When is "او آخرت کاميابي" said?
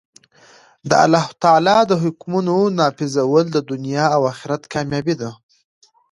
4.15-5.15